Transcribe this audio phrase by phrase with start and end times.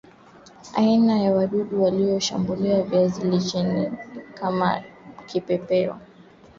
[0.73, 3.91] aina ya wadudu wanaoshambulia viazi lishe ni
[4.33, 4.83] kama
[5.33, 5.97] vipepeo